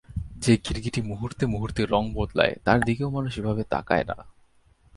যে 0.35 0.53
গিরগিটি 0.57 1.01
মুহুর্তে 1.01 1.45
মুহুর্তে 1.45 1.81
রঙ 1.85 2.03
বদলায় 2.13 2.55
তার 2.63 2.79
দিকেও 2.81 3.09
মানুষ 3.09 3.33
এভাবে 3.39 3.63
তাকায় 3.63 4.03
না। 4.03 4.15